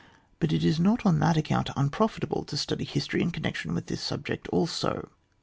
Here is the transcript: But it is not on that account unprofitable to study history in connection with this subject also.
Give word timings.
But 0.39 0.51
it 0.51 0.63
is 0.65 0.79
not 0.79 1.05
on 1.05 1.19
that 1.19 1.37
account 1.37 1.69
unprofitable 1.77 2.43
to 2.45 2.57
study 2.57 2.85
history 2.85 3.21
in 3.21 3.29
connection 3.29 3.75
with 3.75 3.85
this 3.85 4.01
subject 4.01 4.47
also. 4.47 5.09